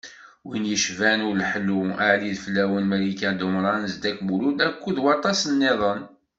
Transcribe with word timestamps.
Wid 0.47 0.65
yecban 0.73 1.21
Uleḥlu, 1.29 1.81
Ali 2.09 2.25
Ideflawen, 2.31 2.85
Malika 2.91 3.29
Dumran, 3.39 3.81
Zeddek 3.93 4.17
Lmulud 4.21 4.59
akked 4.67 4.97
waṭas-nniḍen. 5.03 6.01